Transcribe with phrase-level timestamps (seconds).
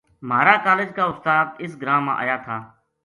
[0.29, 2.57] مھارا کالج کا استاد اِس گراں ما آیا تھا